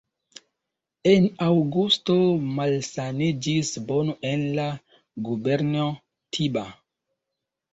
[1.09, 2.15] En aŭgusto
[2.61, 4.67] malsaniĝis bovo en la
[5.29, 5.87] gubernio
[6.39, 6.67] Tiba.